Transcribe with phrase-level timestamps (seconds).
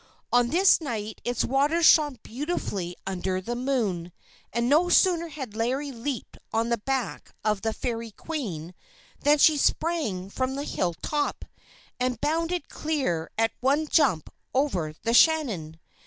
[0.33, 4.11] On this night its waters shone beautifully under the moon,
[4.51, 8.73] and no sooner had Larry leaped on the back of the Fairy Queen
[9.19, 11.45] than she sprang from the hill top,
[11.99, 15.79] and bounded clear at one jump, over the Shannon.